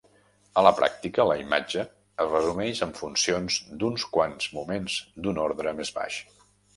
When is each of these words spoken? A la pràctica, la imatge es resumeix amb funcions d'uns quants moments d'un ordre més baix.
A 0.59 0.61
la 0.67 0.69
pràctica, 0.77 1.25
la 1.31 1.33
imatge 1.41 1.83
es 2.25 2.31
resumeix 2.31 2.81
amb 2.87 2.97
funcions 3.01 3.57
d'uns 3.83 4.07
quants 4.17 4.49
moments 4.61 4.97
d'un 5.27 5.39
ordre 5.45 5.75
més 5.81 5.93
baix. 5.99 6.19